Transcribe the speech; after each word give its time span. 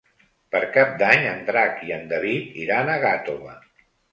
Per 0.55 0.61
Cap 0.77 0.95
d'Any 1.01 1.27
en 1.33 1.45
Drac 1.51 1.85
i 1.91 1.95
en 1.99 2.09
David 2.15 2.59
iran 2.65 2.93
a 2.95 2.99
Gàtova. 3.05 3.55